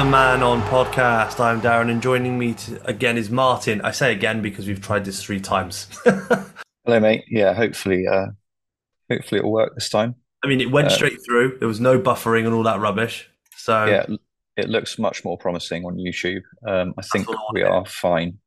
[0.00, 1.40] the Man On podcast.
[1.40, 3.82] I'm Darren, and joining me to, again is Martin.
[3.82, 5.88] I say again because we've tried this three times.
[6.04, 7.24] Hello, mate.
[7.28, 8.28] Yeah, hopefully, uh,
[9.10, 10.14] hopefully it'll work this time.
[10.42, 11.58] I mean, it went Uh, straight through.
[11.58, 13.28] There was no buffering and all that rubbish.
[13.58, 14.06] So Yeah,
[14.56, 16.40] it looks much more promising on YouTube.
[16.66, 18.38] Um, I think we are fine.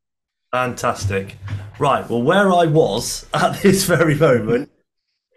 [0.51, 1.37] fantastic.
[1.77, 2.09] Right.
[2.09, 4.71] Well, where I was at this very moment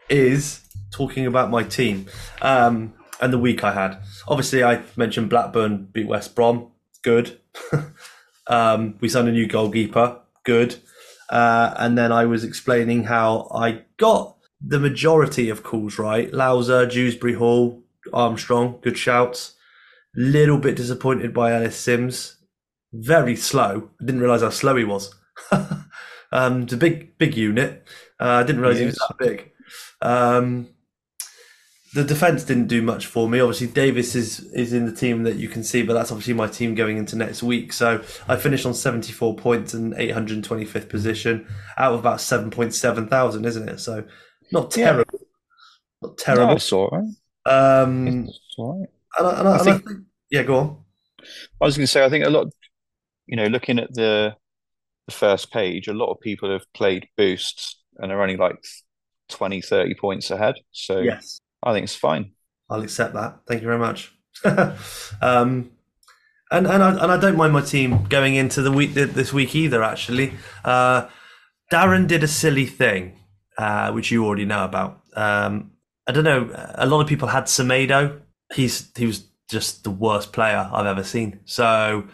[0.09, 2.07] is talking about my team
[2.41, 3.99] um, and the week I had.
[4.29, 6.71] Obviously, I mentioned Blackburn beat West Brom.
[7.03, 7.41] Good.
[8.47, 10.19] um, we signed a new goalkeeper.
[10.45, 10.77] Good.
[11.29, 16.31] Uh, and then I was explaining how I got the majority of calls right.
[16.33, 19.55] Louza, Dewsbury Hall, Armstrong, good shouts.
[20.15, 22.37] Little bit disappointed by Ellis Simms.
[22.93, 23.91] Very slow.
[24.01, 25.15] I didn't realise how slow he was.
[26.33, 27.87] um, it's a big, big unit.
[28.19, 29.53] Uh, I didn't realise he, He was that big.
[30.01, 30.69] Um,
[31.97, 33.41] the defence didn't do much for me.
[33.41, 36.47] Obviously, Davis is is in the team that you can see, but that's obviously my
[36.47, 37.73] team going into next week.
[37.73, 43.69] So I finished on 74 points and 825th position out of about 7.7 thousand, isn't
[43.69, 43.81] it?
[43.81, 44.05] So
[44.53, 44.85] not Yeah.
[44.93, 45.21] terrible.
[46.03, 46.47] Not terrible.
[46.49, 47.53] No, it's all right.
[47.83, 48.89] Um, It's all right.
[49.19, 50.77] and I, and I, I I think- think, yeah, go on.
[51.61, 52.47] I was going to say, I think a lot,
[53.27, 54.37] you know, looking at the
[55.07, 58.57] the first page, a lot of people have played boosts and are only like
[59.29, 60.57] 20, 30 points ahead.
[60.73, 62.33] So Yes, I think it's fine.
[62.69, 63.41] I'll accept that.
[63.47, 64.13] Thank you very much.
[64.45, 65.71] um,
[66.51, 69.55] and and I, and I don't mind my team going into the week this week
[69.55, 69.83] either.
[69.83, 70.33] Actually,
[70.65, 71.09] uh,
[71.73, 73.19] Darren did a silly thing,
[73.59, 75.01] uh, which you already know about.
[75.15, 75.73] Um,
[76.07, 76.51] I don't know.
[76.75, 78.21] A lot of people had Semedo.
[78.55, 81.41] He's he was just the worst player I've ever seen.
[81.45, 82.05] So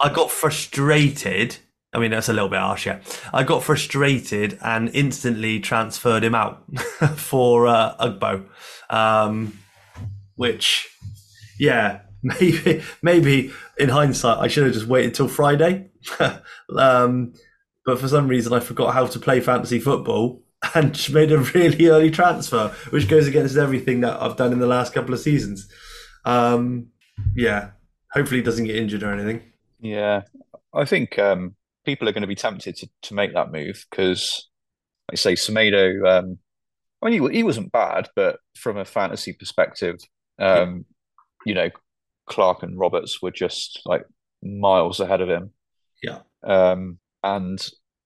[0.00, 1.56] I got frustrated.
[1.96, 3.00] I mean, that's a little bit harsh, yeah.
[3.32, 6.62] I got frustrated and instantly transferred him out
[7.16, 8.46] for uh, Ugbo,
[8.90, 9.58] um,
[10.34, 10.90] which,
[11.58, 15.88] yeah, maybe maybe in hindsight I should have just waited till Friday.
[16.76, 17.32] um,
[17.86, 20.42] but for some reason I forgot how to play fantasy football
[20.74, 24.66] and made a really early transfer, which goes against everything that I've done in the
[24.66, 25.66] last couple of seasons.
[26.26, 26.88] Um,
[27.34, 27.70] yeah,
[28.12, 29.40] hopefully he doesn't get injured or anything.
[29.80, 30.24] Yeah,
[30.74, 31.54] I think um,
[31.86, 34.48] people are going to be tempted to, to make that move because,
[35.10, 36.06] like I say, Semedo.
[36.06, 36.38] Um,
[37.02, 39.96] I mean, he, he wasn't bad, but from a fantasy perspective,
[40.38, 40.84] um,
[41.46, 41.70] you know,
[42.26, 44.04] Clark and Roberts were just like
[44.42, 45.52] miles ahead of him.
[46.02, 46.20] Yeah.
[46.44, 47.64] Um, and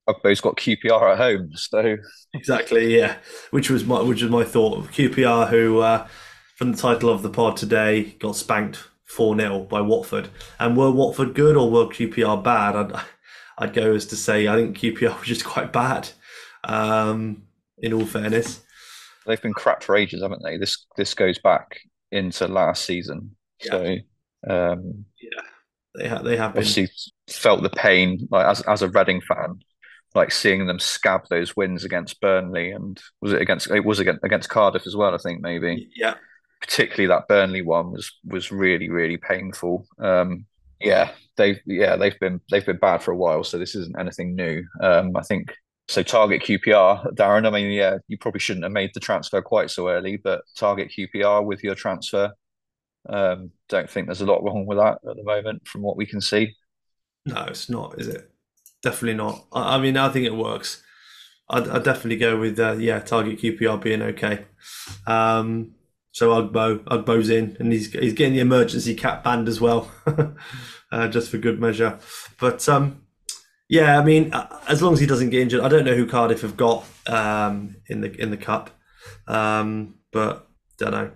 [0.09, 1.97] Ugbo's got QPR at home, so
[2.35, 3.17] Exactly, yeah.
[3.51, 6.07] Which was my which was my thought of QPR, who uh,
[6.57, 10.29] from the title of the pod today got spanked four 0 by Watford.
[10.59, 12.77] And were Watford good or were QPR bad?
[12.77, 12.93] I'd
[13.61, 16.09] I'd go as to say I think QPR was just quite bad.
[16.65, 17.45] Um,
[17.79, 18.63] in all fairness,
[19.27, 20.57] they've been crap for ages, haven't they?
[20.57, 23.97] This this goes back into last season, so
[24.49, 25.05] um,
[25.97, 26.77] they have they have been.
[26.77, 26.89] obviously
[27.29, 29.61] felt the pain like as as a Reading fan,
[30.15, 34.25] like seeing them scab those wins against Burnley and was it against it was against
[34.25, 35.89] against Cardiff as well, I think maybe.
[35.97, 36.15] Yeah,
[36.61, 39.87] Particularly that Burnley one was was really, really painful.
[39.99, 40.47] Um
[40.81, 44.35] yeah, they've yeah, they've been they've been bad for a while, so this isn't anything
[44.35, 44.63] new.
[44.81, 45.55] Um I think
[45.89, 47.47] so target QPR, Darren.
[47.47, 50.93] I mean, yeah, you probably shouldn't have made the transfer quite so early, but target
[50.97, 52.33] QPR with your transfer.
[53.09, 56.07] Um, don't think there's a lot wrong with that at the moment, from what we
[56.07, 56.55] can see.
[57.27, 58.31] no, it's not, is it?
[58.83, 59.45] Definitely not.
[59.53, 60.83] I, I mean, I think it works.
[61.49, 64.45] I'd, I'd definitely go with uh, yeah, target QPR being okay.
[65.09, 65.75] Um,
[66.13, 69.91] so Ugbo, Ugbo's in, and he's he's getting the emergency cap banned as well,
[70.93, 71.99] uh, just for good measure.
[72.39, 73.03] But um,
[73.69, 76.07] yeah, I mean, uh, as long as he doesn't get injured, I don't know who
[76.07, 78.71] Cardiff have got um, in the in the cup,
[79.27, 80.49] um, but
[80.79, 81.13] don't know.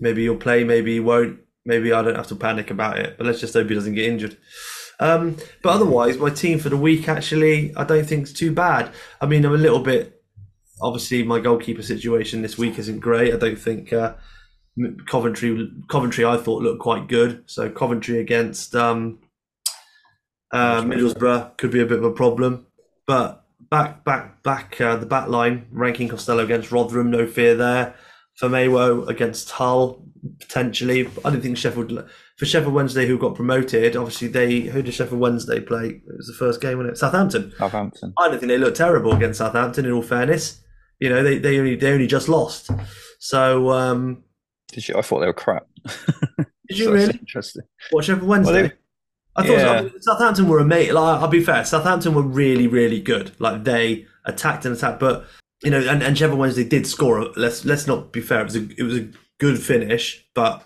[0.00, 1.40] Maybe he'll play, maybe he won't.
[1.64, 3.18] Maybe I don't have to panic about it.
[3.18, 4.38] But let's just hope he doesn't get injured.
[5.00, 8.90] Um, but otherwise, my team for the week actually, I don't think it's too bad.
[9.20, 10.22] I mean, I'm a little bit.
[10.80, 13.34] Obviously, my goalkeeper situation this week isn't great.
[13.34, 14.14] I don't think uh,
[15.06, 15.70] Coventry.
[15.88, 17.44] Coventry, I thought looked quite good.
[17.46, 19.18] So Coventry against um,
[20.52, 22.66] uh, Middlesbrough could be a bit of a problem.
[23.06, 24.80] But back, back, back.
[24.80, 27.94] Uh, the back line, Rankin Costello against Rotherham, no fear there.
[28.40, 30.04] Famewo against Hull,
[30.38, 31.08] potentially.
[31.24, 33.96] I didn't think Sheffield for Sheffield Wednesday, who got promoted.
[33.96, 35.86] Obviously, they who did Sheffield Wednesday play?
[35.88, 36.98] It was the first game, wasn't it?
[36.98, 37.52] Southampton.
[37.58, 38.14] Southampton.
[38.16, 39.86] I don't think they looked terrible against Southampton.
[39.86, 40.60] In all fairness,
[41.00, 42.70] you know they, they only they only just lost.
[43.18, 44.22] So um,
[44.72, 44.96] Did you?
[44.96, 45.66] I thought they were crap.
[46.68, 47.62] did you So really interesting?
[47.92, 48.52] watch Sheffield Wednesday?
[48.52, 48.72] Well, they-
[49.36, 49.88] I thought yeah.
[49.94, 50.94] I Southampton were amazing.
[50.94, 53.30] Like, I'll be fair, Southampton were really, really good.
[53.38, 55.26] Like they attacked and attacked, but
[55.62, 57.30] you know, and, and Sheffield Wednesday did score.
[57.36, 58.40] Let's let's not be fair.
[58.40, 60.64] It was a it was a good finish, but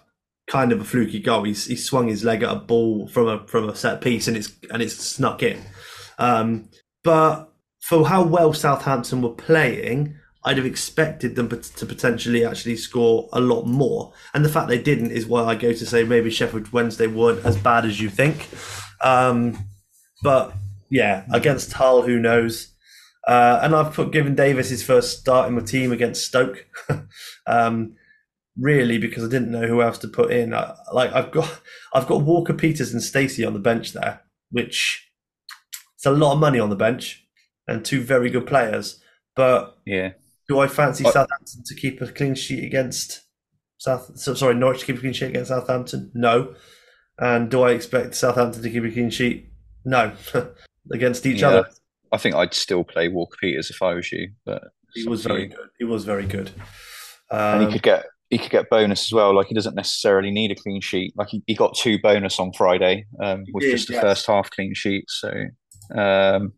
[0.48, 1.42] kind of a fluky goal.
[1.44, 4.38] He's he swung his leg at a ball from a from a set piece and
[4.38, 5.60] it's and it's snuck in.
[6.18, 6.70] Um,
[7.04, 7.52] but
[7.82, 13.40] for how well Southampton were playing, I'd have expected them to potentially actually score a
[13.40, 14.12] lot more.
[14.34, 17.44] And the fact they didn't is why I go to say maybe Sheffield Wednesday weren't
[17.44, 18.48] as bad as you think.
[19.00, 19.56] Um,
[20.22, 20.54] but
[20.90, 22.72] yeah, against Hull, who knows?
[23.26, 26.66] Uh, and I've put given Davis his first start in my team against Stoke.
[27.46, 27.94] um,
[28.58, 30.52] really, because I didn't know who else to put in.
[30.54, 31.60] I, like I've got,
[31.94, 35.08] I've got Walker Peters and Stacey on the bench there, which
[35.94, 37.24] it's a lot of money on the bench
[37.68, 39.00] and two very good players.
[39.36, 40.12] But yeah,
[40.52, 43.22] do I fancy I, Southampton to keep a clean sheet against
[43.78, 44.18] South?
[44.18, 46.10] So, sorry, Norwich to keep a clean sheet against Southampton?
[46.14, 46.54] No.
[47.18, 49.48] And do I expect Southampton to keep a clean sheet?
[49.84, 50.12] No.
[50.92, 51.48] against each yeah.
[51.48, 51.68] other.
[52.12, 54.62] I think I'd still play Walker Peters if I was you, but
[54.94, 55.68] he was very good.
[55.78, 56.50] He was very good,
[57.30, 59.34] um, and he um, could get he could get bonus as well.
[59.34, 61.14] Like he doesn't necessarily need a clean sheet.
[61.16, 64.02] Like he, he got two bonus on Friday um, with did, just the yes.
[64.02, 65.04] first half clean sheet.
[65.08, 65.32] So
[65.96, 66.52] um,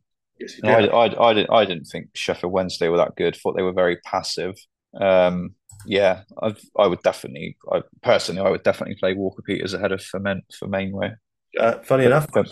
[0.62, 3.37] yes, I, I, I, didn't I didn't think Sheffield Wednesday were that good.
[3.37, 4.55] Thought they were very passive.
[5.00, 5.55] Um,
[5.87, 10.02] yeah, I I would definitely I, personally I would definitely play Walker Peters ahead of
[10.02, 10.20] for
[10.58, 11.17] for Mainway.
[11.58, 12.44] Uh, funny enough, for,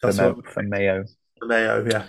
[0.00, 1.04] for, for Mayo.
[1.42, 2.04] Mayo, yeah.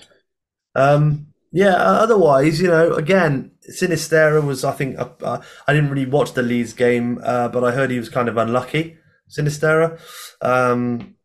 [0.75, 1.75] Um, yeah.
[1.75, 4.63] Otherwise, you know, again, Sinisterra was.
[4.63, 8.00] I think uh, I didn't really watch the Leeds game, uh, but I heard he
[8.00, 8.98] was kind of unlucky.
[9.30, 10.00] Sinisterra.
[10.42, 11.16] Um,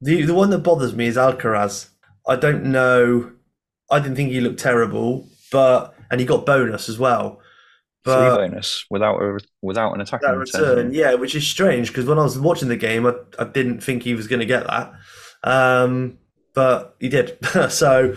[0.00, 1.88] the the one that bothers me is Alcaraz.
[2.28, 3.32] I don't know.
[3.90, 7.40] I didn't think he looked terrible, but and he got bonus as well.
[8.04, 10.60] But Three bonus without a without an attacking return.
[10.60, 10.94] return.
[10.94, 14.02] Yeah, which is strange because when I was watching the game, I, I didn't think
[14.02, 14.92] he was going to get that.
[15.42, 16.18] Um,
[16.54, 17.38] but he did.
[17.70, 18.16] so,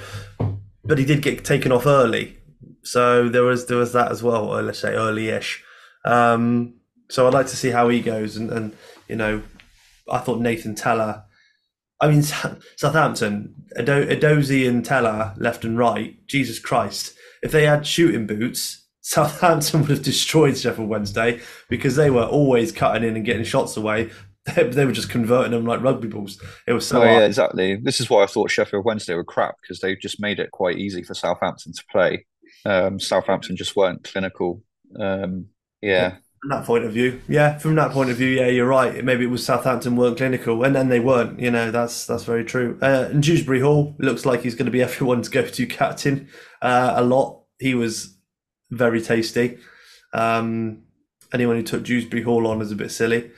[0.83, 2.37] but he did get taken off early.
[2.83, 4.45] So there was there was that as well.
[4.45, 5.63] Or let's say early-ish.
[6.05, 6.75] Um,
[7.09, 8.37] so I'd like to see how he goes.
[8.37, 8.75] And, and
[9.07, 9.41] you know,
[10.11, 11.25] I thought Nathan Tella.
[12.01, 16.15] I mean, Southampton, Edozie and Tella left and right.
[16.27, 17.13] Jesus Christ!
[17.43, 21.39] If they had shooting boots, Southampton would have destroyed Sheffield Wednesday
[21.69, 24.09] because they were always cutting in and getting shots away.
[24.45, 26.41] they, they were just converting them like rugby balls.
[26.67, 27.01] It was so.
[27.01, 27.75] Oh, yeah, exactly.
[27.75, 30.77] This is why I thought Sheffield Wednesday were crap because they just made it quite
[30.77, 32.25] easy for Southampton to play.
[32.65, 34.63] Um, Southampton just weren't clinical.
[34.99, 35.47] Um,
[35.81, 36.15] yeah.
[36.41, 37.59] From that point of view, yeah.
[37.59, 39.03] From that point of view, yeah, you're right.
[39.03, 41.39] Maybe it was Southampton weren't clinical, and then they weren't.
[41.39, 42.79] You know, that's that's very true.
[42.81, 46.29] Uh, and Dewsbury Hall looks like he's going to be everyone's go-to captain
[46.63, 47.43] uh, a lot.
[47.59, 48.17] He was
[48.71, 49.59] very tasty.
[50.13, 50.81] Um,
[51.31, 53.29] anyone who took Dewsbury Hall on is a bit silly.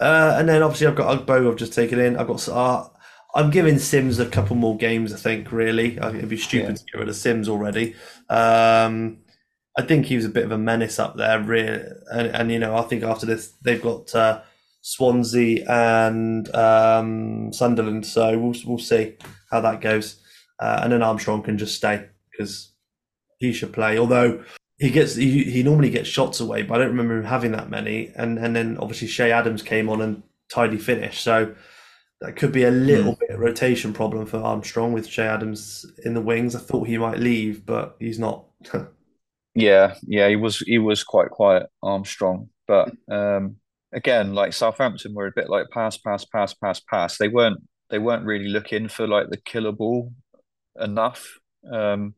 [0.00, 1.50] Uh, and then obviously I've got Ugbo.
[1.50, 2.16] I've just taken in.
[2.16, 2.48] I've got.
[2.48, 2.88] Uh,
[3.34, 5.12] I'm giving Simms a couple more games.
[5.12, 6.74] I think really, it'd be stupid yeah.
[6.74, 7.96] to get rid of Simms already.
[8.30, 9.18] Um,
[9.78, 11.82] I think he was a bit of a menace up there, really.
[12.10, 14.40] And, and you know, I think after this they've got uh,
[14.80, 19.16] Swansea and um, Sunderland, so we'll we'll see
[19.50, 20.20] how that goes.
[20.58, 22.72] Uh, and then Armstrong can just stay because
[23.38, 23.98] he should play.
[23.98, 24.44] Although
[24.78, 27.68] he gets he, he normally gets shots away, but I don't remember him having that
[27.68, 28.12] many.
[28.16, 31.54] And and then obviously Che Adams came on and tidy finish, so
[32.20, 33.18] that could be a little mm.
[33.18, 36.54] bit of rotation problem for Armstrong with Che Adams in the wings.
[36.54, 38.44] I thought he might leave, but he's not.
[39.56, 43.56] yeah, yeah, he was he was quite quiet, Armstrong, but um,
[43.92, 47.16] again, like Southampton were a bit like pass, pass, pass, pass, pass.
[47.18, 50.12] They weren't they weren't really looking for like the killer ball
[50.78, 51.38] enough.
[51.72, 52.14] Um,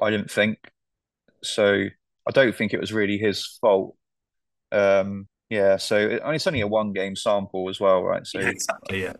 [0.00, 0.58] I didn't think.
[1.42, 1.84] So
[2.26, 3.96] I don't think it was really his fault.
[4.72, 8.26] Um, yeah, so it, it's only a one game sample as well, right?
[8.26, 9.12] So yeah, exactly, yeah.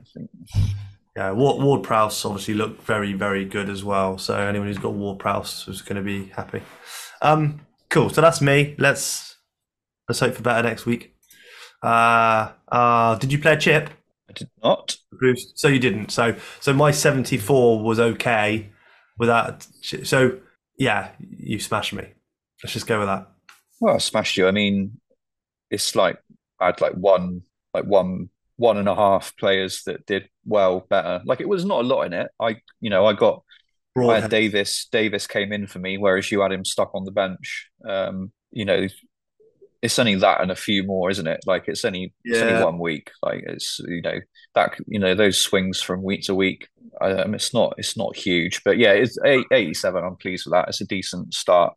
[1.16, 4.18] Yeah, Ward, Ward Prowse obviously looked very, very good as well.
[4.18, 6.61] So anyone who's got Ward Prowse is going to be happy.
[7.23, 8.11] Um, cool.
[8.11, 8.75] So that's me.
[8.78, 9.37] Let's
[10.09, 11.14] let's hope for better next week.
[11.83, 13.90] Uh, uh, did you play a chip?
[14.28, 14.97] I did not.
[15.12, 15.52] Bruce.
[15.54, 16.11] So you didn't.
[16.11, 18.71] So so my seventy four was okay
[19.16, 19.66] without.
[19.83, 20.40] So
[20.78, 22.09] yeah, you smashed me.
[22.62, 23.28] Let's just go with that.
[23.80, 24.49] Well, I smashed you.
[24.49, 24.99] I mean,
[25.71, 26.18] it's like
[26.61, 27.42] I had like one,
[27.73, 31.20] like one, one and a half players that did well better.
[31.25, 32.30] Like it was not a lot in it.
[32.40, 33.42] I, you know, I got
[33.96, 34.88] I had Davis.
[34.90, 37.70] Davis came in for me, whereas you had him stuck on the bench.
[37.88, 38.88] Um, you know,
[39.82, 41.40] it's only that and a few more, isn't it?
[41.46, 42.37] Like it's only yeah.
[42.37, 43.11] it's only one week.
[43.23, 44.18] Like it's you know
[44.54, 46.68] that you know those swings from week to week.
[47.00, 50.02] Um, it's not it's not huge, but yeah, it's 87.
[50.02, 50.68] I'm pleased with that.
[50.68, 51.75] It's a decent start.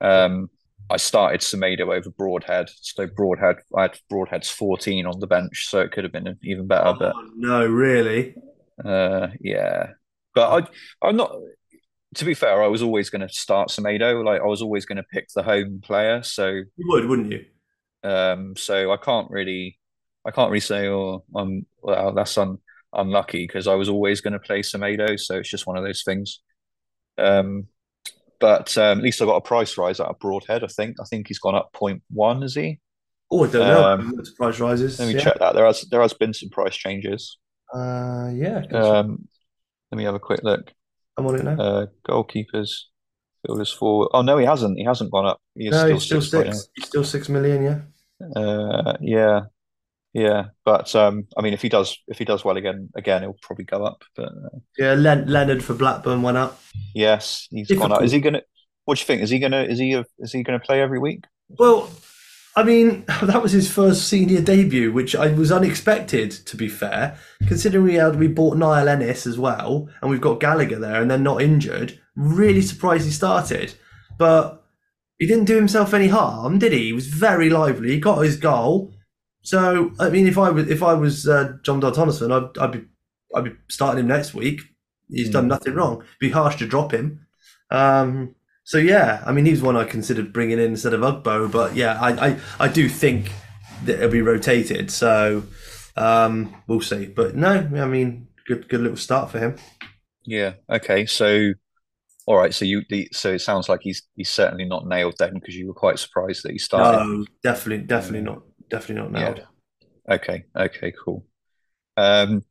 [0.00, 0.48] Um,
[0.90, 5.80] I started Semedo over Broadhead, so Broadhead I had Broadhead's 14 on the bench, so
[5.80, 6.88] it could have been even better.
[6.88, 8.34] Oh, but no, really,
[8.84, 9.90] uh, yeah.
[10.34, 10.64] But
[11.02, 11.32] I I'm not
[12.16, 14.24] to be fair, I was always going to start Semedo.
[14.24, 16.22] Like I was always going to pick the home player.
[16.22, 17.44] So you would, wouldn't you?
[18.02, 19.78] Um, so I can't really.
[20.24, 22.58] I can't really say, oh, I'm well, that's un,
[22.92, 26.02] unlucky because I was always going to play Semedo, so it's just one of those
[26.02, 26.40] things.
[27.16, 27.68] Um,
[28.40, 30.64] but um, at least I got a price rise out of Broadhead.
[30.64, 30.96] I think.
[31.00, 32.80] I think he's gone up 0.1, is he?
[33.30, 33.84] Oh, I don't know.
[33.84, 34.98] Um, price rises.
[34.98, 35.20] Let me yeah.
[35.20, 35.54] check that.
[35.54, 37.38] There has there has been some price changes.
[37.72, 38.62] Uh, yeah.
[38.72, 39.28] Um,
[39.92, 40.72] let me have a quick look.
[41.16, 41.60] I'm on it now.
[41.60, 42.70] Uh, goalkeepers,
[43.46, 44.08] fielders forward.
[44.12, 44.78] Oh no, he hasn't.
[44.78, 45.40] He hasn't gone up.
[45.54, 46.68] He no, still he's still six.
[46.74, 47.62] He's still six million.
[47.62, 48.40] Yeah.
[48.40, 49.40] Uh, yeah.
[50.12, 53.36] Yeah, but um, I mean, if he does, if he does well again, again, he'll
[53.42, 54.02] probably go up.
[54.16, 56.60] But uh, yeah, Len- Leonard for Blackburn went up.
[56.94, 57.90] Yes, he's Difficult.
[57.90, 58.04] gone up.
[58.04, 58.42] Is he gonna?
[58.86, 59.22] What do you think?
[59.22, 59.62] Is he gonna?
[59.62, 59.92] Is he?
[59.92, 61.24] A, is he gonna play every week?
[61.48, 61.88] Well,
[62.56, 66.32] I mean, that was his first senior debut, which I was unexpected.
[66.32, 70.40] To be fair, considering we had we bought Niall Ennis as well, and we've got
[70.40, 72.00] Gallagher there, and they're not injured.
[72.16, 73.74] Really surprised he started,
[74.18, 74.64] but
[75.18, 76.86] he didn't do himself any harm, did he?
[76.86, 77.90] He was very lively.
[77.90, 78.92] He got his goal
[79.50, 82.84] so I mean, if I was if I was uh, Jon Dahl I'd, I'd be
[83.34, 84.60] I'd be starting him next week.
[85.08, 85.32] He's mm.
[85.32, 85.48] done hmm.
[85.48, 85.96] nothing wrong.
[85.96, 87.26] It'd be harsh to drop him.
[87.68, 91.50] Um, so yeah, I mean, he's one I considered bringing in instead of Ugbo.
[91.50, 93.32] But yeah, I, I, I do think
[93.86, 94.88] that it'll be rotated.
[94.88, 95.42] So
[95.96, 97.06] um, we'll see.
[97.06, 99.56] But no, I mean, good good little start for him.
[100.24, 100.52] Yeah.
[100.70, 101.06] Okay.
[101.06, 101.54] So
[102.24, 102.54] all right.
[102.54, 105.66] So you the, so it sounds like he's he's certainly not nailed then because you
[105.66, 107.04] were quite surprised that he started.
[107.04, 109.38] No, definitely, definitely not definitely not nailed.
[109.38, 110.14] Yeah.
[110.14, 110.44] Okay.
[110.56, 110.92] Okay.
[111.04, 111.24] Cool.
[111.96, 112.44] Um,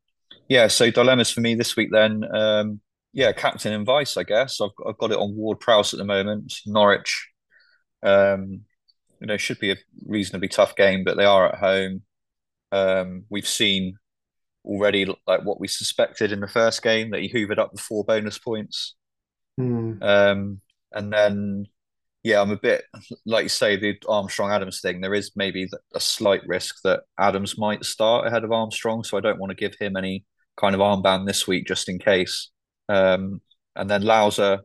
[0.47, 0.67] yeah.
[0.67, 2.23] So dilemmas for me this week then.
[2.31, 2.81] Um,
[3.13, 4.17] yeah, captain and vice.
[4.17, 6.53] I guess I've I've got it on Ward Prowse at the moment.
[6.65, 7.29] Norwich.
[8.03, 8.61] Um,
[9.19, 12.03] you know, should be a reasonably tough game, but they are at home.
[12.71, 13.97] Um, we've seen
[14.63, 18.03] already like what we suspected in the first game that he hoovered up the four
[18.03, 18.95] bonus points.
[19.59, 20.01] Mm.
[20.01, 20.61] Um,
[20.93, 21.65] and then
[22.23, 22.83] yeah, I'm a bit
[23.25, 25.01] like you say the Armstrong Adams thing.
[25.01, 29.21] There is maybe a slight risk that Adams might start ahead of Armstrong, so I
[29.21, 30.25] don't want to give him any
[30.57, 32.49] kind of armband this week just in case.
[32.89, 33.41] Um,
[33.75, 34.59] and then Louza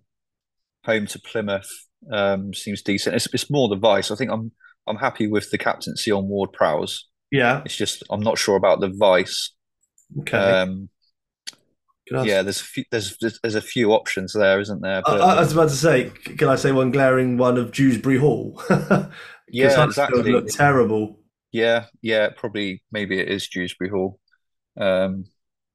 [0.84, 1.70] home to Plymouth
[2.10, 3.14] um, seems decent.
[3.14, 4.10] It's, it's more the vice.
[4.10, 4.50] I think I'm
[4.86, 7.08] I'm happy with the captaincy on Ward Prowse.
[7.30, 9.52] Yeah, it's just I'm not sure about the vice.
[10.20, 10.36] Okay.
[10.36, 10.88] Um,
[12.10, 15.02] yeah, there's a few, there's there's a few options there, isn't there?
[15.04, 18.18] But, I, I, was about to say, can I say one glaring one of Dewsbury
[18.18, 18.60] Hall?
[19.48, 20.32] yeah, exactly.
[20.32, 21.18] Look terrible.
[21.52, 24.18] Yeah, yeah, probably maybe it is Dewsbury Hall.
[24.78, 25.24] Um,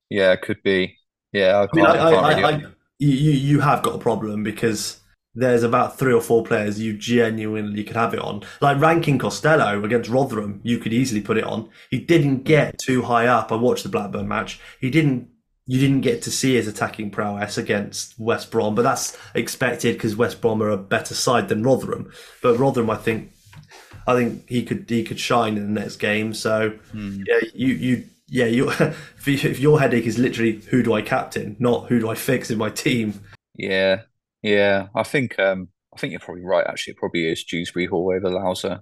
[0.09, 0.97] yeah, it could be.
[1.31, 2.63] Yeah, I, mean, I, I,
[2.99, 4.99] you you have got a problem because
[5.35, 8.43] there's about three or four players you genuinely could have it on.
[8.61, 11.69] Like Rankin Costello against Rotherham, you could easily put it on.
[11.89, 13.51] He didn't get too high up.
[13.51, 14.59] I watched the Blackburn match.
[14.81, 15.29] He didn't
[15.69, 20.15] you didn't get to see his attacking prowess against West Brom, but that's expected because
[20.15, 22.11] West Brom are a better side than Rotherham.
[22.41, 23.31] But Rotherham, I think,
[24.07, 26.33] I think he could he could shine in the next game.
[26.33, 27.23] So mm.
[27.27, 28.71] yeah, you you yeah you
[29.27, 32.57] if your headache is literally who do I captain, not who do I fix in
[32.57, 33.21] my team.
[33.53, 34.01] Yeah,
[34.41, 36.65] yeah, I think um I think you're probably right.
[36.65, 38.81] Actually, it probably is Dewsbury Hall over Louza.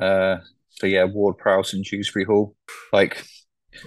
[0.00, 0.36] Uh,
[0.68, 2.54] so yeah, Ward Prowse and Dewsbury Hall.
[2.92, 3.26] Like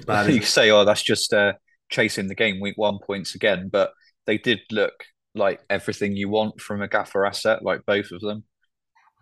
[0.28, 1.54] you say, oh, that's just uh
[1.92, 3.92] chasing the game week one points again, but
[4.26, 5.04] they did look
[5.36, 8.44] like everything you want from a gaffer asset, like both of them.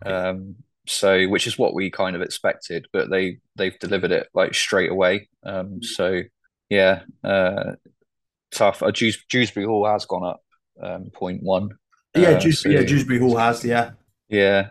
[0.06, 0.56] Um,
[0.88, 4.90] so which is what we kind of expected, but they they've delivered it like straight
[4.90, 5.28] away.
[5.44, 6.22] Um, so
[6.70, 7.74] yeah, uh,
[8.52, 8.82] tough.
[8.82, 10.42] Uh, Dews- Dewsbury Hall has gone up
[10.82, 11.70] um, point one.
[12.16, 13.92] Yeah, uh, Dewsbury, so, yeah, Dewsbury Hall has, yeah,
[14.30, 14.70] yeah.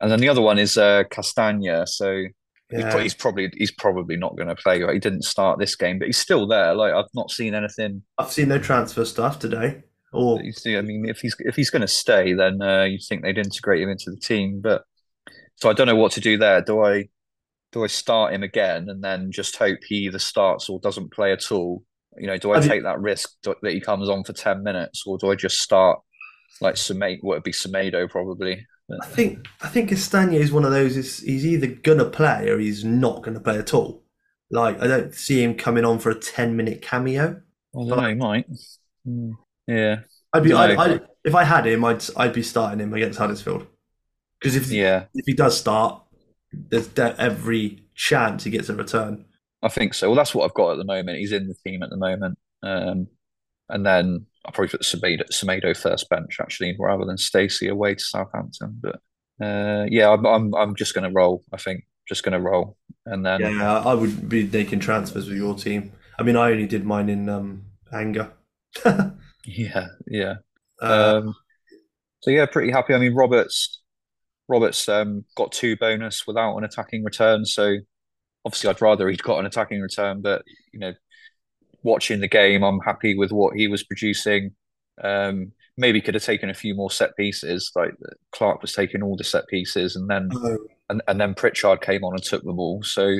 [0.00, 1.86] And then the other one is uh, Castagne.
[1.86, 2.24] So
[2.72, 2.98] yeah.
[3.00, 4.82] He's, probably he's probably not going to play.
[4.82, 4.94] Right?
[4.94, 6.74] He didn't start this game, but he's still there.
[6.74, 8.02] Like I've not seen anything.
[8.18, 9.82] I've seen no transfer stuff today.
[10.12, 12.98] Or you see, I mean, if he's if he's going to stay, then uh, you
[12.98, 14.60] think they'd integrate him into the team.
[14.62, 14.84] But
[15.56, 16.60] so I don't know what to do there.
[16.60, 17.08] Do I
[17.72, 21.32] do I start him again and then just hope he either starts or doesn't play
[21.32, 21.82] at all?
[22.18, 25.04] You know, do I, I take that risk that he comes on for ten minutes,
[25.06, 25.98] or do I just start
[26.60, 27.20] like Semedo?
[27.22, 28.66] What would be Semedo probably?
[28.90, 30.96] I think I think Castagne is one of those.
[30.96, 34.02] Is he's either gonna play or he's not gonna play at all.
[34.50, 37.40] Like I don't see him coming on for a ten minute cameo.
[37.74, 38.46] I don't he might.
[39.06, 39.32] Mm,
[39.66, 40.00] yeah,
[40.32, 40.52] I'd be.
[40.52, 43.66] I'd, I'd, if I had him, I'd I'd be starting him against Huddersfield.
[44.38, 46.02] Because if yeah, if he does start,
[46.52, 49.24] there's every chance he gets a return.
[49.62, 50.08] I think so.
[50.08, 51.18] Well, that's what I've got at the moment.
[51.18, 53.06] He's in the team at the moment, um,
[53.68, 58.04] and then I'll probably put Semedo, Semedo first bench actually, rather than Stacey away to
[58.04, 58.80] Southampton.
[58.80, 58.96] But
[59.44, 61.44] uh, yeah, I'm, I'm I'm just going to roll.
[61.52, 65.36] I think just going to roll, and then yeah, I would be making transfers with
[65.36, 65.92] your team.
[66.18, 68.32] I mean, I only did mine in um, anger.
[69.44, 70.34] yeah, yeah.
[70.80, 71.34] Uh, um,
[72.20, 72.94] so yeah, pretty happy.
[72.94, 73.82] I mean, Roberts
[74.48, 77.76] Roberts um, got two bonus without an attacking return, so
[78.44, 80.92] obviously I'd rather he'd got an attacking return, but you know,
[81.82, 84.54] watching the game, I'm happy with what he was producing.
[85.02, 87.70] Um, maybe could have taken a few more set pieces.
[87.74, 87.92] Like
[88.32, 90.58] Clark was taking all the set pieces, and then oh.
[90.88, 92.82] and, and then Pritchard came on and took them all.
[92.82, 93.18] So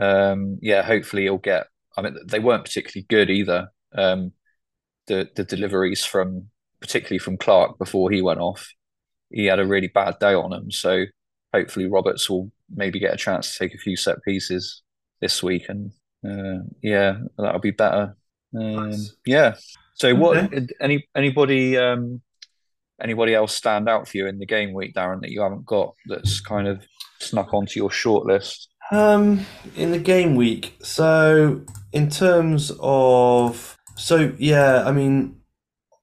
[0.00, 1.66] um, yeah, hopefully he'll get.
[1.96, 3.68] I mean, they weren't particularly good either.
[3.94, 4.32] Um,
[5.06, 6.48] the the deliveries from
[6.80, 8.68] particularly from Clark before he went off,
[9.30, 10.70] he had a really bad day on him.
[10.70, 11.04] So
[11.54, 14.82] hopefully Roberts will maybe get a chance to take a few set pieces
[15.20, 15.92] this week, and
[16.26, 18.16] uh, yeah, that'll be better.
[18.54, 19.14] Um, nice.
[19.24, 19.56] Yeah.
[19.94, 20.36] So what?
[20.36, 20.66] Okay.
[20.80, 22.20] Any anybody um,
[23.00, 25.94] anybody else stand out for you in the game week, Darren, that you haven't got
[26.06, 26.82] that's kind of
[27.20, 28.68] snuck onto your short list?
[28.92, 30.76] Um, in the game week.
[30.80, 35.40] So in terms of, so yeah, I mean,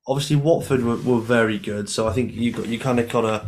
[0.08, 1.90] obviously Watford were, were very good.
[1.90, 3.48] So I think you got you kind of gotta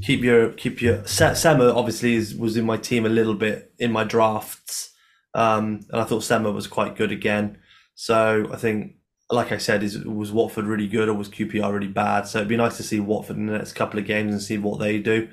[0.00, 3.92] keep your keep your Sema obviously is, was in my team a little bit in
[3.92, 4.90] my drafts,
[5.34, 7.58] um, and I thought Sema was quite good again.
[7.94, 8.96] So I think,
[9.30, 12.26] like I said, is was Watford really good or was QPR really bad?
[12.26, 14.58] So it'd be nice to see Watford in the next couple of games and see
[14.58, 15.28] what they do.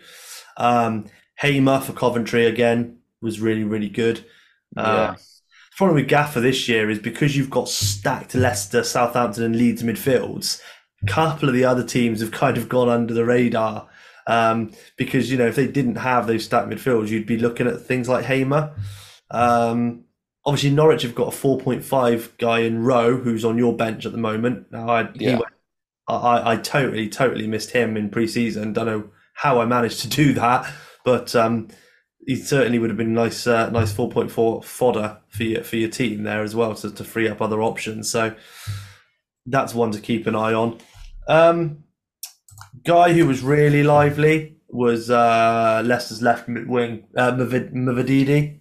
[0.57, 1.05] Um,
[1.37, 4.25] Hamer for Coventry again was really really good.
[4.77, 5.11] Uh, yeah.
[5.13, 9.83] the problem with Gaffr this year is because you've got stacked Leicester, Southampton, and Leeds
[9.83, 10.61] midfields.
[11.03, 13.87] A couple of the other teams have kind of gone under the radar
[14.27, 17.81] um, because you know if they didn't have those stacked midfields, you'd be looking at
[17.81, 18.73] things like Hamer.
[19.31, 20.05] Um,
[20.45, 24.17] obviously, Norwich have got a 4.5 guy in Rowe who's on your bench at the
[24.17, 24.71] moment.
[24.71, 25.33] Now, I, yeah.
[25.33, 25.53] went,
[26.07, 28.73] I, I totally, totally missed him in pre-season.
[28.73, 30.71] Don't know how I managed to do that,
[31.05, 31.67] but um,
[32.25, 36.23] he certainly would have been nice, uh, nice 4.4 fodder for your for your team
[36.23, 38.11] there as well to, to free up other options.
[38.11, 38.35] So
[39.45, 40.79] that's one to keep an eye on.
[41.27, 41.83] Um,
[42.83, 48.58] guy who was really lively was uh, Leicester's left wing, uh, Mavididi.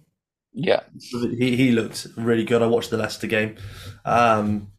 [0.53, 2.61] Yeah, he he looked really good.
[2.61, 3.55] I watched the Leicester game,
[4.05, 4.71] um,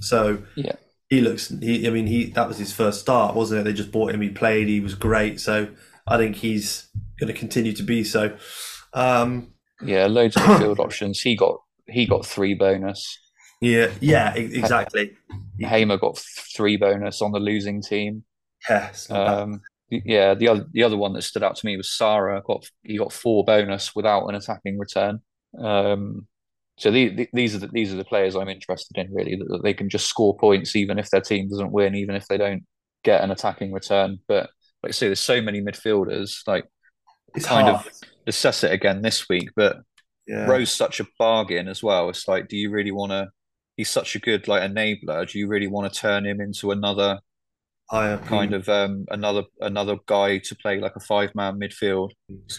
[0.00, 0.76] so yeah,
[1.08, 1.48] he looks.
[1.48, 3.64] He, I mean, he that was his first start, wasn't it?
[3.64, 4.20] They just bought him.
[4.20, 4.68] He played.
[4.68, 5.40] He was great.
[5.40, 5.68] So
[6.06, 8.36] I think he's going to continue to be so.
[8.92, 11.20] Um, yeah, loads of field options.
[11.20, 13.18] He got he got three bonus.
[13.60, 15.16] Yeah, yeah, exactly.
[15.58, 16.18] Hamer got
[16.54, 18.24] three bonus on the losing team.
[18.68, 19.10] Yes.
[19.10, 22.42] Um, yeah, the other the other one that stood out to me was Sara.
[22.44, 25.20] Got he got four bonus without an attacking return.
[25.58, 26.26] Um,
[26.76, 29.46] so the, the, these are the, these are the players I'm interested in really that,
[29.48, 32.36] that, they can just score points even if their team doesn't win, even if they
[32.36, 32.64] don't
[33.04, 34.18] get an attacking return.
[34.26, 34.50] But
[34.82, 36.38] like I say, there's so many midfielders.
[36.46, 36.64] Like
[37.34, 37.86] it's kind hard.
[37.86, 37.92] of
[38.26, 39.76] assess it again this week, but
[40.26, 40.46] yeah.
[40.46, 42.08] Rowe's such a bargain as well.
[42.08, 43.28] It's like, do you really want to?
[43.76, 45.28] He's such a good like enabler.
[45.28, 47.20] Do you really want to turn him into another
[47.90, 52.10] kind of um, another another guy to play like a five man midfield.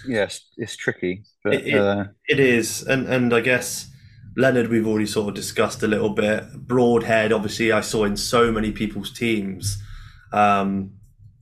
[0.07, 3.89] Yes, it's tricky, but it, it, uh, it is, and and I guess
[4.37, 6.43] Leonard we've already sort of discussed a little bit.
[6.55, 9.81] Broadhead, obviously, I saw in so many people's teams
[10.31, 10.91] um,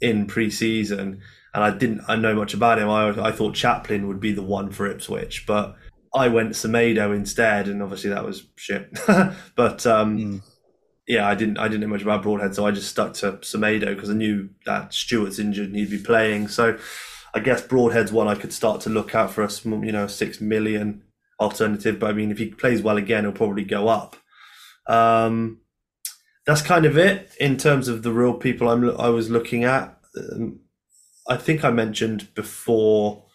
[0.01, 1.21] in pre-season,
[1.53, 2.89] and I didn't I know much about him.
[2.89, 5.75] I I thought Chaplin would be the one for Ipswich, but
[6.15, 8.89] I went Semedo instead, and obviously that was shit.
[9.55, 10.41] but um, mm
[11.07, 13.93] yeah, I didn't I didn't know much about Broadhead, so I just stuck to Semedo
[13.93, 16.47] because I knew that Stewart's injured and he'd be playing.
[16.47, 16.77] So
[17.33, 20.07] I guess Broadhead's one I could start to look at for a small, you know,
[20.07, 21.03] six million
[21.39, 21.99] alternative.
[21.99, 24.15] But I mean, if he plays well again, he'll probably go up.
[24.87, 25.59] Um,
[26.45, 29.97] that's kind of it in terms of the real people I'm I was looking at.
[30.17, 30.59] Um,
[31.27, 33.25] I think I mentioned before.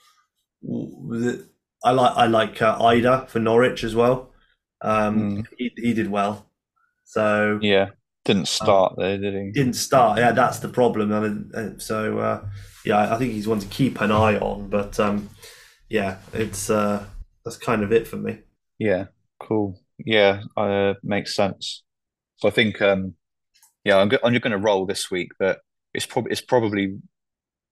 [1.85, 4.33] I like I like uh, Idah for Norwich as well.
[4.81, 5.46] Um, mm.
[5.57, 6.48] he, he did well.
[7.09, 7.87] So yeah,
[8.27, 9.51] didn't um, start um, there, did he?
[9.51, 10.18] Didn't start.
[10.18, 11.11] Yeah, that's the problem.
[11.11, 12.44] I mean, uh, so uh,
[12.85, 14.68] yeah, I think he's one to keep an eye on.
[14.68, 15.31] But um,
[15.88, 17.07] yeah, it's uh,
[17.47, 18.40] that's kind of it for me.
[18.79, 19.07] Yeah,
[19.40, 19.81] cool.
[20.05, 21.83] Yeah, uh, makes sense.
[22.37, 23.14] So I think um,
[23.85, 25.61] yeah, I'm, I'm just going to roll this week, but
[25.94, 26.99] it's probably it's probably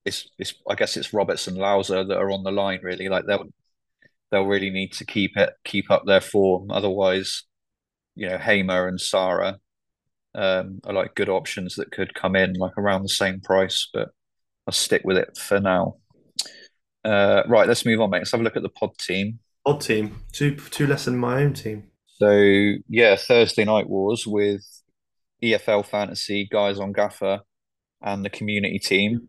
[0.07, 3.11] it's it's I guess it's Roberts and Louza that are on the line really.
[3.11, 3.53] Like they'll
[4.31, 6.71] they'll really need to keep it keep up their form.
[6.71, 7.43] Otherwise,
[8.17, 9.59] you know Hamer and Sara
[10.35, 14.09] um, are like good options that could come in like around the same price, but
[14.67, 15.97] I'll stick with it for now.
[17.05, 18.19] Uh, right, let's move on, mate.
[18.19, 19.39] Let's have a look at the pod team.
[19.65, 21.85] Pod team, two two less than my own team.
[22.07, 22.31] So
[22.89, 24.65] yeah, Thursday night wars with
[25.43, 27.41] EFL fantasy guys on Gaffr
[28.03, 29.29] and the community team.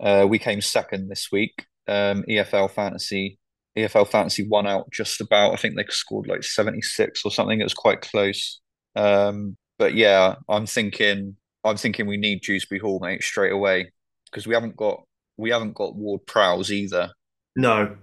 [0.00, 1.66] Uh, we came second this week.
[1.86, 3.38] Um, EFL fantasy
[3.76, 5.52] EFL Fantasy won out just about.
[5.52, 7.60] I think they scored like 76 or something.
[7.60, 8.60] It was quite close.
[8.96, 13.92] Um, but yeah, I'm thinking I'm thinking we need Dewsbury Hall, mate, straight away
[14.30, 15.02] because we haven't got
[15.36, 17.10] we haven't got Ward Prowse either.
[17.54, 17.96] No.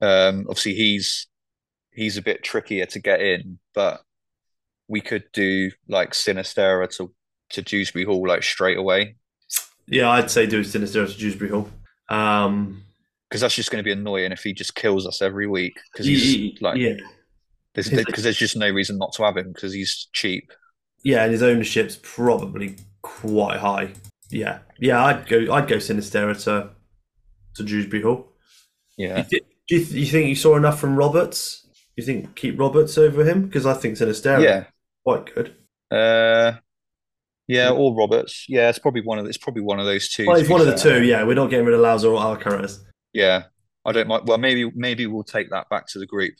[0.00, 1.28] Um, obviously, he's
[1.92, 4.02] he's a bit trickier to get in, but
[4.88, 7.14] we could do like Sinisterra to
[7.50, 9.16] to Dewsbury Hall like straight away
[9.86, 11.68] Yeah, I'd say do Sinister to Dewsbury Hall.
[12.08, 12.82] Um,
[13.32, 16.04] because that's just going to be annoying if he just kills us every week because
[16.04, 16.96] he's like yeah,
[17.72, 20.52] there's because there's just no reason not to have him because he's cheap.
[21.02, 23.92] yeah, and his ownership's probably quite high.
[24.28, 25.50] Yeah, yeah, I'd go.
[25.50, 26.72] I'd go Sinisterra to
[27.54, 28.28] to Dewsbury Hall.
[28.98, 29.38] Yeah, Do
[29.70, 31.66] you, you think you saw enough from Roberts?
[31.96, 33.46] You think keep Roberts over him?
[33.46, 34.64] Because I think Sinisterra yeah,
[35.04, 35.56] quite good.
[35.90, 36.58] uh,
[37.48, 38.44] yeah, or Roberts.
[38.46, 40.26] Yeah, it's probably one of it's probably one of those two.
[40.26, 41.02] Well, be one of the two.
[41.02, 42.80] Yeah, we're not getting rid of Louza or Alcaraz.
[43.12, 43.44] Yeah,
[43.84, 44.26] I don't mind.
[44.26, 46.34] Well, maybe maybe we'll take that back to the group.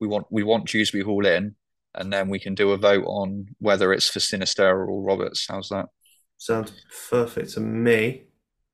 [0.00, 1.54] We want we want Dewsbury Hall in,
[1.94, 5.46] and then we can do a vote on whether it's for Sinister or Roberts.
[5.48, 5.86] How's that?
[6.38, 6.72] Sounds
[7.10, 8.24] perfect to me.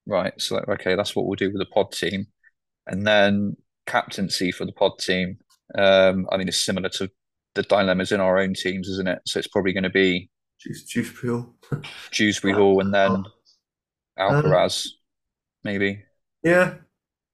[0.07, 0.33] Right.
[0.41, 2.27] So okay, that's what we'll do with the pod team,
[2.87, 5.39] and then captaincy for the pod team.
[5.77, 7.11] Um, I mean, it's similar to
[7.55, 9.21] the dilemmas in our own teams, isn't it?
[9.27, 10.31] So it's probably going to be
[10.63, 11.55] Dews- Dewsbury Hall.
[12.11, 13.25] Dewsbury Hall and then
[14.19, 14.87] Alcaraz,
[15.65, 16.03] maybe.
[16.43, 16.75] Yeah,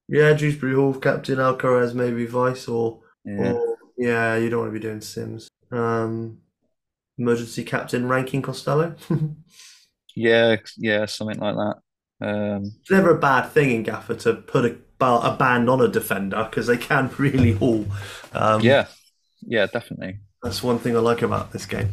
[0.09, 3.53] yeah, Dewsbury Hall captain Alcaraz maybe vice or Yeah.
[3.53, 5.49] or yeah, you don't want to be doing Simms.
[5.71, 6.38] Um,
[7.18, 8.94] emergency captain Rankin Costello.
[10.14, 11.77] Yeah, yeah, something like that.
[12.27, 15.87] Um, it's never a bad thing in Gaffr to put a, a band on a
[15.87, 17.87] defender because they can really haul.
[18.33, 18.87] Um, yeah,
[19.42, 20.18] yeah, definitely.
[20.42, 21.90] that's one thing I like about this game.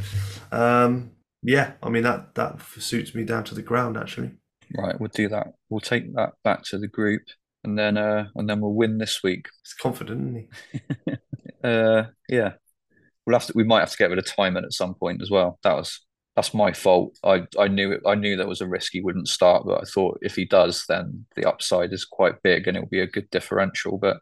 [0.51, 1.11] Um,
[1.43, 4.31] yeah, I mean that that suits me down to the ground actually.
[4.75, 5.53] Right, we'll do that.
[5.69, 7.21] We'll take that back to the group,
[7.65, 9.47] and then uh, and then we'll win this week.
[9.63, 10.49] He's confident, isn't
[11.07, 11.13] he?
[11.63, 12.51] Uh, yeah,
[13.25, 13.53] we'll have to.
[13.55, 15.59] We might have to get rid of Timon at some point as well.
[15.63, 17.17] That was that's my fault.
[17.23, 18.01] I I knew it.
[18.05, 20.85] I knew there was a risk he wouldn't start, but I thought if he does,
[20.87, 23.97] then the upside is quite big and it'll be a good differential.
[23.97, 24.17] But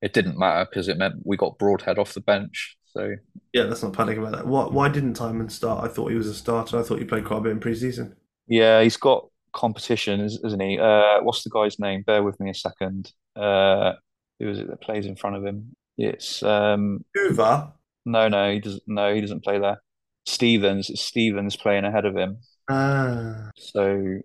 [0.00, 2.76] it didn't matter because it meant we got Broadhead off the bench.
[2.86, 3.16] So
[3.52, 4.46] Yeah, let's not panic about that.
[4.46, 5.84] Why, why didn't Timon start?
[5.84, 6.78] I thought he was a starter.
[6.78, 8.16] I thought he played quite a bit in pre-season.
[8.48, 10.78] yeah, he's got competition, is- isn't he?
[10.78, 12.02] Uh, what's the guy's name?
[12.02, 13.12] Bear with me a second.
[13.36, 13.92] Uh,
[14.38, 15.76] who is it that plays in front of him?
[15.98, 17.72] It's um, Hoover.
[18.04, 18.82] no, no, he doesn't.
[18.86, 19.82] No, he doesn't play there.
[20.26, 20.88] Stevens.
[20.90, 22.38] It's Stevens playing ahead of him.
[22.70, 24.18] Ah, So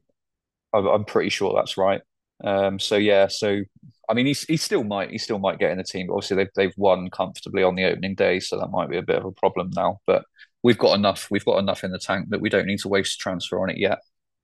[0.74, 2.02] I'm, pretty sure that's right.
[2.44, 3.62] Um, so yeah, so
[4.10, 6.08] I mean, he's, he still might he still might get in the team.
[6.08, 9.02] But obviously, they've they've won comfortably on the opening day, so that might be a
[9.02, 10.00] bit of a problem now.
[10.06, 10.24] But
[10.64, 11.30] we've got enough.
[11.32, 13.78] We've got enough in the tank that we don't need to waste transfer on it
[13.78, 14.00] yet.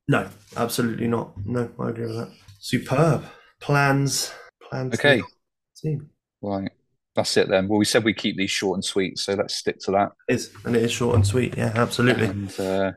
[0.08, 1.34] No, absolutely not.
[1.46, 2.32] No, I agree with that.
[2.60, 3.24] Superb
[3.60, 4.34] plans.
[4.70, 4.94] Plans.
[4.96, 5.22] Okay.
[5.78, 6.10] Team
[6.42, 6.72] Right,
[7.16, 7.68] that's it then.
[7.70, 10.10] Well, we said we keep these short and sweet, so let's stick to that.
[10.28, 11.56] is and it is short and sweet.
[11.58, 12.26] Yeah, absolutely.
[12.28, 12.92] And uh,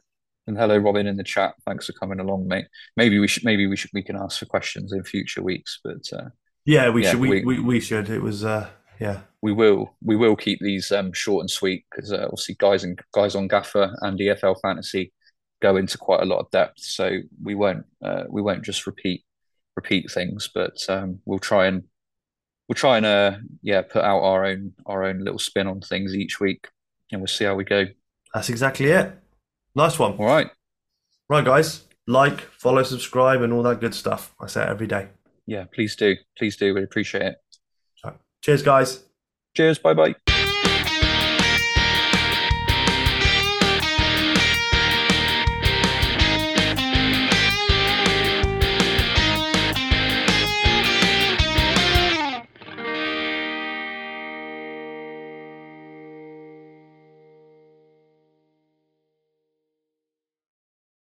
[0.49, 1.55] and hello, Robin, in the chat.
[1.65, 2.67] Thanks for coming along, mate.
[2.97, 6.03] Maybe we should maybe we should we can ask for questions in future weeks, but
[6.13, 6.29] uh,
[6.65, 7.21] Yeah, we Yeah, should.
[7.21, 8.11] We, we- we, we should.
[8.11, 8.45] It was.
[8.45, 8.69] Uh,
[9.01, 9.21] yeah.
[9.43, 12.99] we will we will keep these um, short and sweet because uh, obviously guys and
[13.13, 15.13] guys on Gaffr and EFL Fantasy
[15.63, 19.25] go into quite a lot of depth, so we won't uh, we won't just repeat
[19.75, 21.85] repeat things, but um, we'll try and
[22.69, 26.15] we'll try and uh, yeah put out our own our own little spin on things
[26.15, 26.69] each week,
[27.13, 27.87] and we'll see how we go.
[28.35, 29.13] That's exactly it.
[29.75, 30.13] Nice one.
[30.13, 30.51] All right,
[31.29, 31.83] Right, guys.
[32.07, 34.35] Like, follow, subscribe, and all that good stuff.
[34.41, 35.09] I say it every day.
[35.47, 37.37] yeah, please do, please do, we appreciate it.
[38.43, 39.03] Cheers, guys.
[39.57, 40.15] Cheers, bye bye.